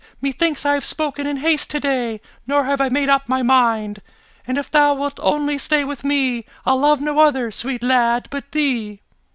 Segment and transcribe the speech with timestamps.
[0.19, 4.01] Methinks I have spoken in haste today, Nor have I made up my mind,
[4.47, 8.49] And if thou only wilt stay with me, I'll love no other, sweet lad, but
[8.49, 8.97] thee_."